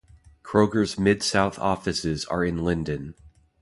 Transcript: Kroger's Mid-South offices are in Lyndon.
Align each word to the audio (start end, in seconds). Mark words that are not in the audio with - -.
Kroger's 0.41 0.97
Mid-South 0.97 1.59
offices 1.59 2.25
are 2.25 2.43
in 2.43 2.63
Lyndon. 2.63 3.13